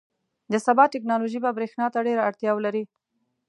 •د 0.51 0.53
سبا 0.65 0.83
ټیکنالوژي 0.93 1.39
به 1.43 1.55
برېښنا 1.57 1.85
ته 1.93 1.99
ډېره 2.07 2.21
اړتیا 2.29 2.51
ولري. 2.55 2.83